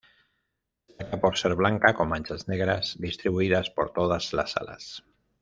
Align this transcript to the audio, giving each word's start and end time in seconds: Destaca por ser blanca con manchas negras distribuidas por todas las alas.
Destaca 0.87 1.21
por 1.21 1.37
ser 1.37 1.53
blanca 1.53 1.93
con 1.93 2.09
manchas 2.09 2.47
negras 2.47 2.95
distribuidas 2.97 3.69
por 3.69 3.93
todas 3.93 4.33
las 4.33 4.57
alas. 4.57 5.03